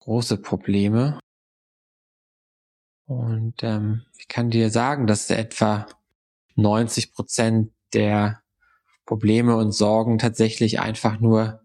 Große 0.01 0.37
Probleme. 0.37 1.19
Und 3.07 3.63
ähm, 3.63 4.05
ich 4.17 4.27
kann 4.27 4.51
dir 4.51 4.69
sagen, 4.69 5.07
dass 5.07 5.31
etwa 5.31 5.87
90 6.55 7.11
Prozent 7.11 7.73
der 7.93 8.40
Probleme 9.11 9.57
und 9.57 9.73
Sorgen 9.73 10.19
tatsächlich 10.19 10.79
einfach 10.79 11.19
nur 11.19 11.59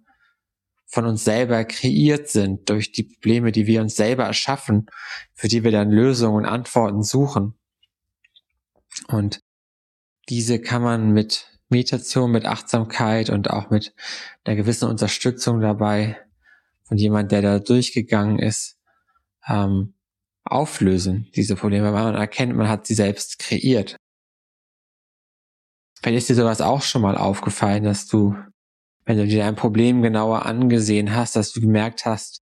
von 0.84 1.04
uns 1.04 1.22
selber 1.22 1.64
kreiert 1.64 2.28
sind 2.28 2.68
durch 2.68 2.90
die 2.90 3.04
Probleme, 3.04 3.52
die 3.52 3.68
wir 3.68 3.82
uns 3.82 3.94
selber 3.94 4.24
erschaffen, 4.24 4.86
für 5.32 5.46
die 5.46 5.62
wir 5.62 5.70
dann 5.70 5.92
Lösungen 5.92 6.38
und 6.38 6.44
Antworten 6.44 7.04
suchen. 7.04 7.54
Und 9.06 9.44
diese 10.28 10.60
kann 10.60 10.82
man 10.82 11.12
mit 11.12 11.46
Meditation, 11.68 12.32
mit 12.32 12.46
Achtsamkeit 12.46 13.30
und 13.30 13.48
auch 13.48 13.70
mit 13.70 13.94
einer 14.42 14.56
gewissen 14.56 14.88
Unterstützung 14.88 15.60
dabei 15.60 16.18
von 16.82 16.96
jemand, 16.96 17.30
der 17.30 17.42
da 17.42 17.60
durchgegangen 17.60 18.40
ist, 18.40 18.76
ähm, 19.46 19.94
auflösen, 20.42 21.30
diese 21.36 21.54
Probleme, 21.54 21.92
weil 21.92 22.02
man 22.02 22.16
erkennt, 22.16 22.56
man 22.56 22.68
hat 22.68 22.88
sie 22.88 22.94
selbst 22.94 23.38
kreiert. 23.38 23.96
Vielleicht 26.06 26.18
ist 26.18 26.28
dir 26.28 26.34
sowas 26.36 26.60
auch 26.60 26.82
schon 26.82 27.02
mal 27.02 27.18
aufgefallen, 27.18 27.82
dass 27.82 28.06
du 28.06 28.36
wenn 29.06 29.18
du 29.18 29.26
dir 29.26 29.44
ein 29.44 29.56
Problem 29.56 30.02
genauer 30.02 30.46
angesehen 30.46 31.12
hast, 31.12 31.34
dass 31.34 31.52
du 31.52 31.60
gemerkt 31.60 32.06
hast, 32.06 32.44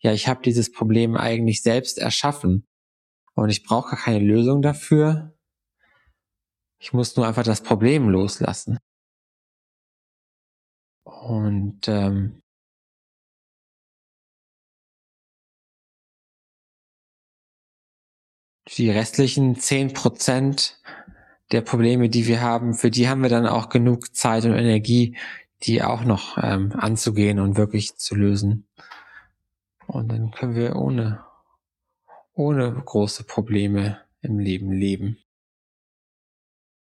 ja, 0.00 0.14
ich 0.14 0.28
habe 0.28 0.40
dieses 0.40 0.72
Problem 0.72 1.14
eigentlich 1.14 1.60
selbst 1.60 1.98
erschaffen 1.98 2.66
und 3.34 3.50
ich 3.50 3.64
brauche 3.64 3.90
gar 3.90 3.98
keine 3.98 4.24
Lösung 4.24 4.62
dafür. 4.62 5.36
Ich 6.80 6.94
muss 6.94 7.14
nur 7.14 7.26
einfach 7.26 7.42
das 7.42 7.62
Problem 7.62 8.08
loslassen. 8.08 8.78
Und 11.04 11.88
ähm, 11.88 12.40
die 18.68 18.88
restlichen 18.88 19.56
zehn 19.56 19.92
Prozent 19.92 20.80
der 21.52 21.60
Probleme, 21.60 22.08
die 22.08 22.26
wir 22.26 22.40
haben, 22.40 22.74
für 22.74 22.90
die 22.90 23.08
haben 23.08 23.22
wir 23.22 23.28
dann 23.28 23.46
auch 23.46 23.68
genug 23.68 24.14
Zeit 24.16 24.44
und 24.44 24.54
Energie, 24.54 25.16
die 25.62 25.82
auch 25.82 26.02
noch 26.02 26.38
ähm, 26.42 26.72
anzugehen 26.72 27.38
und 27.38 27.56
wirklich 27.56 27.96
zu 27.96 28.14
lösen. 28.14 28.66
Und 29.86 30.08
dann 30.08 30.30
können 30.30 30.54
wir 30.54 30.76
ohne, 30.76 31.24
ohne 32.32 32.72
große 32.72 33.24
Probleme 33.24 34.00
im 34.22 34.38
Leben 34.38 34.72
leben. 34.72 35.18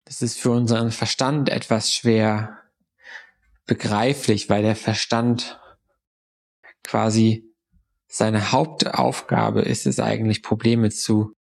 Das 0.06 0.21
ist 0.21 0.39
für 0.39 0.52
unseren 0.52 0.91
Verstand 0.91 1.49
etwas 1.49 1.93
schwer 1.93 2.60
begreiflich, 3.65 4.49
weil 4.49 4.63
der 4.63 4.76
Verstand 4.76 5.60
quasi 6.84 7.45
seine 8.08 8.52
Hauptaufgabe 8.52 9.62
ist 9.62 9.88
es 9.88 9.99
eigentlich, 9.99 10.43
Probleme 10.43 10.89
zu, 10.89 11.34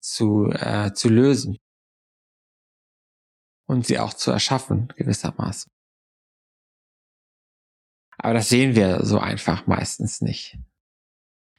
zu, 0.00 0.50
äh, 0.50 0.92
zu 0.92 1.08
lösen 1.08 1.58
und 3.66 3.86
sie 3.86 3.98
auch 3.98 4.14
zu 4.14 4.30
erschaffen, 4.30 4.88
gewissermaßen. 4.96 5.70
Aber 8.18 8.34
das 8.34 8.48
sehen 8.48 8.76
wir 8.76 9.04
so 9.04 9.18
einfach 9.18 9.66
meistens 9.66 10.20
nicht. 10.20 10.58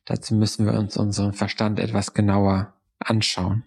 Dazu 0.05 0.35
müssen 0.35 0.65
wir 0.65 0.73
uns 0.73 0.97
unseren 0.97 1.33
Verstand 1.33 1.79
etwas 1.79 2.13
genauer 2.13 2.73
anschauen. 2.99 3.65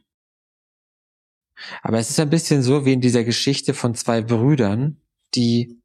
Aber 1.83 1.99
es 1.99 2.11
ist 2.11 2.21
ein 2.21 2.31
bisschen 2.31 2.63
so 2.63 2.85
wie 2.85 2.93
in 2.93 3.01
dieser 3.01 3.25
Geschichte 3.25 3.75
von 3.75 3.95
zwei 3.95 4.21
Brüdern, 4.21 5.01
die 5.35 5.83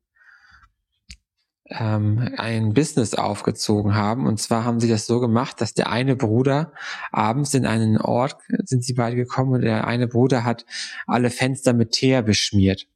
ähm, 1.72 2.34
ein 2.38 2.74
Business 2.74 3.14
aufgezogen 3.14 3.96
haben. 3.96 4.28
Und 4.28 4.40
zwar 4.40 4.64
haben 4.64 4.80
sie 4.80 4.90
das 4.90 5.06
so 5.06 5.20
gemacht, 5.20 5.62
dass 5.62 5.74
der 5.74 5.90
eine 5.90 6.16
Bruder 6.16 6.74
abends 7.12 7.54
in 7.54 7.66
einen 7.66 7.98
Ort 7.98 8.38
sind 8.64 8.84
sie 8.84 8.94
beide 8.94 9.16
gekommen 9.16 9.54
und 9.54 9.62
der 9.62 9.88
eine 9.88 10.08
Bruder 10.08 10.44
hat 10.44 10.66
alle 11.08 11.30
Fenster 11.30 11.74
mit 11.74 11.92
Teer 11.92 12.22
beschmiert. 12.22 12.88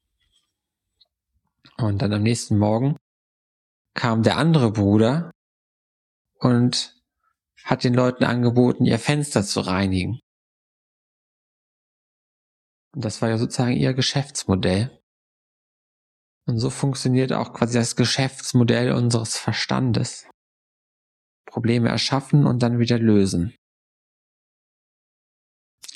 Und 1.78 2.02
dann 2.02 2.14
am 2.14 2.24
nächsten 2.24 2.58
Morgen 2.58 2.96
kam 3.94 4.24
der 4.24 4.38
andere 4.38 4.72
Bruder 4.72 5.32
und 6.40 6.96
hat 7.64 7.84
den 7.84 7.94
Leuten 7.94 8.24
angeboten, 8.24 8.86
ihr 8.86 9.00
Fenster 9.00 9.44
zu 9.44 9.62
reinigen. 9.62 10.20
Und 12.94 13.04
das 13.04 13.22
war 13.22 13.30
ja 13.30 13.38
sozusagen 13.38 13.76
ihr 13.76 13.94
Geschäftsmodell. 13.94 14.95
Und 16.48 16.60
so 16.60 16.70
funktioniert 16.70 17.34
auch 17.34 17.54
quasi 17.54 17.74
das 17.78 17.96
Geschäftsmodell 17.96 18.92
unseres 18.92 19.38
Verstandes. 19.38 20.28
Probleme 21.46 21.90
erschaffen 21.90 22.46
und 22.46 22.62
dann 22.62 22.80
wieder 22.80 23.00
lösen. 23.00 23.56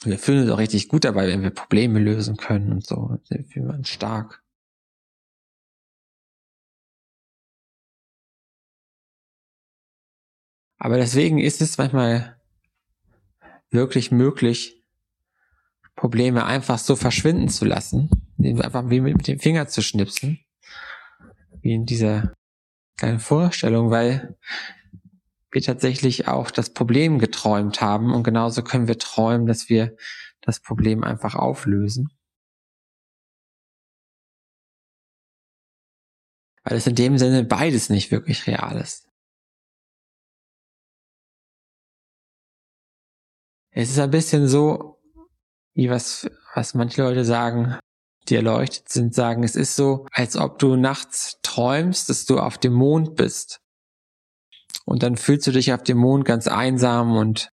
Wir 0.03 0.17
fühlen 0.17 0.43
uns 0.43 0.51
auch 0.51 0.57
richtig 0.57 0.87
gut 0.87 1.03
dabei, 1.03 1.27
wenn 1.27 1.41
wir 1.41 1.49
Probleme 1.49 1.99
lösen 1.99 2.37
können 2.37 2.71
und 2.71 2.85
so. 2.85 3.19
Wir 3.29 3.43
fühlen 3.43 3.69
uns 3.69 3.89
stark. 3.89 4.41
Aber 10.77 10.95
deswegen 10.95 11.39
ist 11.39 11.61
es 11.61 11.77
manchmal 11.77 12.39
wirklich 13.69 14.11
möglich, 14.11 14.81
Probleme 15.95 16.45
einfach 16.45 16.79
so 16.79 16.95
verschwinden 16.95 17.49
zu 17.49 17.65
lassen, 17.65 18.09
einfach 18.39 18.89
wie 18.89 19.01
mit 19.01 19.27
dem 19.27 19.39
Finger 19.39 19.67
zu 19.67 19.81
schnipsen, 19.81 20.39
wie 21.61 21.73
in 21.73 21.85
dieser 21.85 22.33
kleinen 22.97 23.19
Vorstellung, 23.19 23.91
weil 23.91 24.37
wir 25.51 25.61
tatsächlich 25.61 26.27
auch 26.27 26.51
das 26.51 26.73
Problem 26.73 27.19
geträumt 27.19 27.81
haben 27.81 28.13
und 28.13 28.23
genauso 28.23 28.63
können 28.63 28.87
wir 28.87 28.99
träumen, 28.99 29.47
dass 29.47 29.69
wir 29.69 29.95
das 30.41 30.59
Problem 30.59 31.03
einfach 31.03 31.35
auflösen. 31.35 32.09
Weil 36.63 36.77
es 36.77 36.87
in 36.87 36.95
dem 36.95 37.17
Sinne 37.17 37.43
beides 37.43 37.89
nicht 37.89 38.11
wirklich 38.11 38.45
real 38.45 38.77
ist. 38.77 39.09
Es 43.71 43.89
ist 43.89 43.99
ein 43.99 44.11
bisschen 44.11 44.47
so, 44.47 45.01
wie 45.73 45.89
was, 45.89 46.29
was 46.53 46.73
manche 46.73 47.01
Leute 47.01 47.23
sagen, 47.23 47.79
die 48.29 48.35
erleuchtet 48.35 48.89
sind, 48.89 49.13
sagen, 49.13 49.43
es 49.43 49.55
ist 49.55 49.75
so, 49.75 50.05
als 50.11 50.37
ob 50.37 50.59
du 50.59 50.75
nachts 50.75 51.39
träumst, 51.41 52.09
dass 52.09 52.25
du 52.25 52.39
auf 52.39 52.57
dem 52.57 52.73
Mond 52.73 53.15
bist. 53.15 53.61
Und 54.85 55.03
dann 55.03 55.17
fühlst 55.17 55.47
du 55.47 55.51
dich 55.51 55.73
auf 55.73 55.83
dem 55.83 55.97
Mond 55.97 56.25
ganz 56.25 56.47
einsam 56.47 57.15
und 57.15 57.51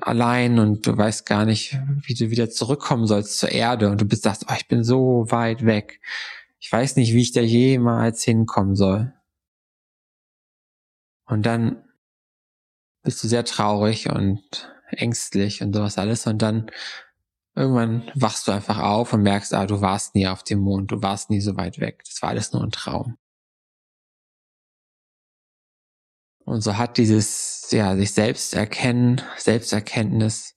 allein 0.00 0.58
und 0.58 0.86
du 0.86 0.96
weißt 0.96 1.26
gar 1.26 1.44
nicht, 1.44 1.78
wie 2.02 2.14
du 2.14 2.30
wieder 2.30 2.50
zurückkommen 2.50 3.06
sollst 3.06 3.38
zur 3.38 3.50
Erde 3.50 3.90
und 3.90 4.00
du 4.00 4.06
bist 4.06 4.22
sagst, 4.22 4.46
oh, 4.48 4.54
ich 4.56 4.68
bin 4.68 4.84
so 4.84 5.26
weit 5.30 5.64
weg. 5.66 6.00
Ich 6.58 6.70
weiß 6.70 6.96
nicht, 6.96 7.12
wie 7.12 7.22
ich 7.22 7.32
da 7.32 7.40
jemals 7.40 8.22
hinkommen 8.22 8.76
soll. 8.76 9.12
Und 11.26 11.46
dann 11.46 11.84
bist 13.02 13.22
du 13.22 13.28
sehr 13.28 13.44
traurig 13.44 14.10
und 14.10 14.70
ängstlich 14.90 15.62
und 15.62 15.74
sowas 15.74 15.98
alles 15.98 16.26
und 16.26 16.42
dann 16.42 16.70
irgendwann 17.60 18.10
wachst 18.14 18.48
du 18.48 18.52
einfach 18.52 18.78
auf 18.78 19.12
und 19.12 19.22
merkst, 19.22 19.54
ah, 19.54 19.66
du 19.66 19.80
warst 19.80 20.14
nie 20.14 20.26
auf 20.26 20.42
dem 20.42 20.60
Mond, 20.60 20.90
du 20.90 21.02
warst 21.02 21.30
nie 21.30 21.40
so 21.40 21.56
weit 21.56 21.78
weg. 21.78 22.02
Das 22.06 22.22
war 22.22 22.30
alles 22.30 22.52
nur 22.52 22.62
ein 22.62 22.70
Traum. 22.70 23.16
Und 26.44 26.62
so 26.62 26.76
hat 26.76 26.96
dieses, 26.98 27.68
ja, 27.70 27.96
sich 27.96 28.12
selbst 28.12 28.54
erkennen, 28.54 29.20
Selbsterkenntnis, 29.36 30.56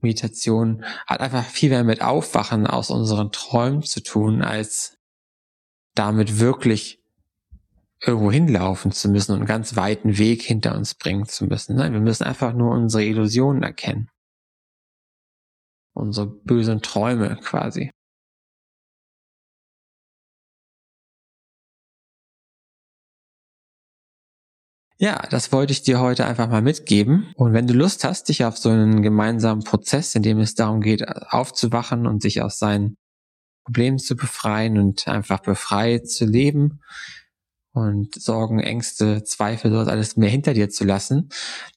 Meditation, 0.00 0.84
hat 1.06 1.20
einfach 1.20 1.44
viel 1.44 1.70
mehr 1.70 1.84
mit 1.84 2.02
Aufwachen 2.02 2.66
aus 2.66 2.90
unseren 2.90 3.32
Träumen 3.32 3.82
zu 3.82 4.02
tun, 4.02 4.42
als 4.42 4.98
damit 5.94 6.38
wirklich 6.38 7.02
irgendwo 8.02 8.32
hinlaufen 8.32 8.92
zu 8.92 9.08
müssen 9.08 9.32
und 9.32 9.38
einen 9.38 9.46
ganz 9.46 9.76
weiten 9.76 10.18
Weg 10.18 10.42
hinter 10.42 10.74
uns 10.74 10.94
bringen 10.94 11.26
zu 11.26 11.44
müssen. 11.44 11.76
Nein, 11.76 11.92
wir 11.92 12.00
müssen 12.00 12.24
einfach 12.24 12.52
nur 12.52 12.72
unsere 12.72 13.04
Illusionen 13.04 13.62
erkennen. 13.62 14.10
Unsere 15.94 16.26
bösen 16.26 16.82
Träume 16.82 17.36
quasi. 17.42 17.90
Ja, 24.98 25.26
das 25.30 25.50
wollte 25.50 25.72
ich 25.72 25.82
dir 25.82 25.98
heute 25.98 26.26
einfach 26.26 26.48
mal 26.50 26.60
mitgeben. 26.60 27.32
Und 27.36 27.54
wenn 27.54 27.66
du 27.66 27.72
Lust 27.72 28.04
hast, 28.04 28.28
dich 28.28 28.44
auf 28.44 28.58
so 28.58 28.68
einen 28.68 29.00
gemeinsamen 29.02 29.64
Prozess, 29.64 30.14
in 30.14 30.22
dem 30.22 30.38
es 30.40 30.54
darum 30.54 30.82
geht, 30.82 31.08
aufzuwachen 31.08 32.06
und 32.06 32.20
sich 32.20 32.42
aus 32.42 32.58
seinen 32.58 32.96
Problemen 33.64 33.98
zu 33.98 34.14
befreien 34.14 34.76
und 34.76 35.08
einfach 35.08 35.40
befreit 35.40 36.08
zu 36.08 36.26
leben 36.26 36.80
und 37.72 38.14
Sorgen, 38.20 38.58
Ängste, 38.60 39.22
Zweifel, 39.22 39.70
dort 39.70 39.88
alles 39.88 40.16
mehr 40.16 40.28
hinter 40.28 40.54
dir 40.54 40.70
zu 40.70 40.84
lassen, 40.84 41.28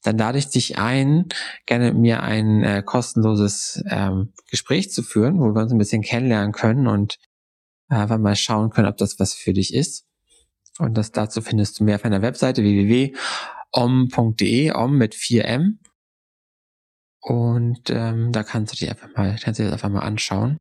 dann 0.02 0.18
lade 0.18 0.40
ich 0.40 0.50
dich 0.50 0.80
ein, 0.80 1.28
gerne 1.66 1.92
mit 1.92 2.02
mir 2.02 2.24
ein 2.24 2.64
äh, 2.64 2.82
kostenloses 2.84 3.84
ähm, 3.90 4.34
Gespräch 4.50 4.92
zu 4.92 5.04
führen, 5.04 5.40
wo 5.40 5.54
wir 5.54 5.62
uns 5.62 5.72
ein 5.72 5.78
bisschen 5.78 6.02
kennenlernen 6.02 6.52
können 6.52 6.88
und 6.88 7.20
einfach 7.90 8.18
mal 8.18 8.36
schauen 8.36 8.72
können, 8.72 8.88
ob 8.88 8.98
das 8.98 9.20
was 9.20 9.34
für 9.34 9.54
dich 9.54 9.74
ist. 9.74 10.06
Und 10.80 10.98
das 10.98 11.12
dazu 11.12 11.42
findest 11.42 11.80
du 11.80 11.84
mehr 11.84 11.96
auf 11.98 12.04
meiner 12.04 12.24
Webseite 12.24 12.64
www.om.de, 12.64 13.12
om 14.72 14.98
mit 14.98 15.14
4m. 15.14 15.78
Und 17.22 17.90
ähm, 17.90 18.32
da 18.32 18.44
kannst 18.44 18.74
du 18.74 18.78
dich 18.78 18.90
einfach 18.90 19.16
mal, 19.16 19.38
kannst 19.42 19.60
du 19.60 19.64
dir 19.64 19.70
das 19.70 19.74
einfach 19.74 19.90
mal 19.90 20.02
anschauen. 20.02 20.58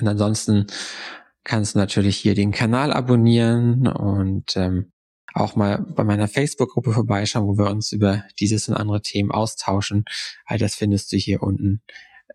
Und 0.00 0.08
ansonsten 0.08 0.66
kannst 1.44 1.74
du 1.74 1.78
natürlich 1.78 2.16
hier 2.16 2.34
den 2.34 2.50
Kanal 2.52 2.92
abonnieren 2.92 3.86
und 3.86 4.56
ähm, 4.56 4.92
auch 5.34 5.56
mal 5.56 5.78
bei 5.78 6.04
meiner 6.04 6.28
Facebook-Gruppe 6.28 6.92
vorbeischauen, 6.92 7.46
wo 7.46 7.56
wir 7.56 7.70
uns 7.70 7.92
über 7.92 8.24
dieses 8.38 8.68
und 8.68 8.74
andere 8.74 9.02
Themen 9.02 9.30
austauschen. 9.30 10.04
All 10.44 10.58
das 10.58 10.74
findest 10.74 11.12
du 11.12 11.16
hier 11.16 11.42
unten 11.42 11.82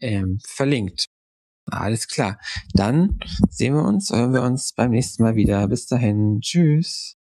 ähm, 0.02 0.40
verlinkt. 0.46 1.08
Alles 1.66 2.08
klar. 2.08 2.40
Dann 2.74 3.20
sehen 3.50 3.74
wir 3.74 3.84
uns, 3.84 4.12
hören 4.12 4.34
wir 4.34 4.44
uns 4.44 4.74
beim 4.74 4.92
nächsten 4.92 5.24
Mal 5.24 5.36
wieder. 5.36 5.68
Bis 5.68 5.88
dahin. 5.88 6.40
Tschüss. 6.42 7.18